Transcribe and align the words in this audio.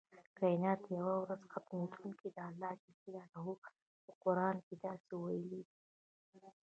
کائنات 0.37 0.81
یوه 0.97 1.15
ورځ 1.23 1.41
ختمیدونکي 1.53 2.27
دي 2.35 2.41
الله 2.49 2.71
ج 2.83 2.85
په 4.05 4.11
قران 4.23 4.55
کې 4.65 4.75
داسې 4.85 5.13
ویلي 5.23 5.61
دی. 5.69 5.73